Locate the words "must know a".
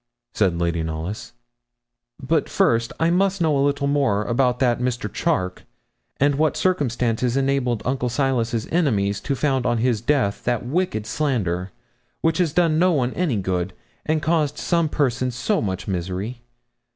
3.11-3.61